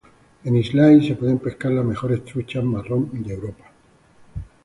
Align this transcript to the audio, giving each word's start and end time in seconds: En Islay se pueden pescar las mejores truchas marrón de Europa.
En 0.45 0.55
Islay 0.55 1.07
se 1.07 1.13
pueden 1.13 1.37
pescar 1.37 1.71
las 1.73 1.85
mejores 1.85 2.25
truchas 2.25 2.63
marrón 2.63 3.21
de 3.23 3.33
Europa. 3.35 3.71